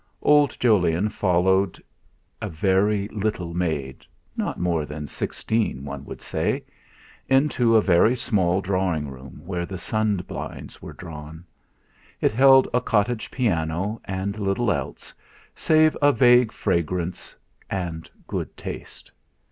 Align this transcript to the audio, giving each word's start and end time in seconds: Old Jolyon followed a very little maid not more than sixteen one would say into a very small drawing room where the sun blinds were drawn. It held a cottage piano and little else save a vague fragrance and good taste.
Old 0.23 0.57
Jolyon 0.59 1.09
followed 1.09 1.79
a 2.41 2.49
very 2.49 3.07
little 3.09 3.53
maid 3.53 4.03
not 4.35 4.59
more 4.59 4.83
than 4.83 5.05
sixteen 5.05 5.85
one 5.85 6.05
would 6.05 6.23
say 6.23 6.63
into 7.29 7.75
a 7.75 7.83
very 7.83 8.15
small 8.15 8.61
drawing 8.61 9.09
room 9.09 9.43
where 9.45 9.67
the 9.67 9.77
sun 9.77 10.17
blinds 10.27 10.81
were 10.81 10.93
drawn. 10.93 11.45
It 12.19 12.31
held 12.31 12.67
a 12.73 12.81
cottage 12.81 13.29
piano 13.29 14.01
and 14.03 14.39
little 14.39 14.71
else 14.71 15.13
save 15.55 15.95
a 16.01 16.11
vague 16.11 16.51
fragrance 16.51 17.35
and 17.69 18.09
good 18.25 18.57
taste. 18.57 19.11